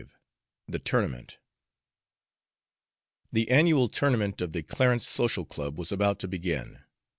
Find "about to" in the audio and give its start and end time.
5.91-6.27